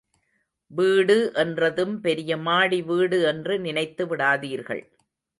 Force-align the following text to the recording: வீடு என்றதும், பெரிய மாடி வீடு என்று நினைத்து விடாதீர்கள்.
வீடு 0.71 1.31
என்றதும், 1.33 1.99
பெரிய 1.99 2.37
மாடி 2.37 2.81
வீடு 2.81 3.21
என்று 3.23 3.59
நினைத்து 3.59 4.05
விடாதீர்கள். 4.07 4.83